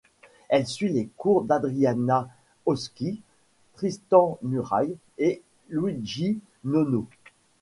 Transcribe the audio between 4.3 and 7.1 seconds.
Murail et Luigi Nono.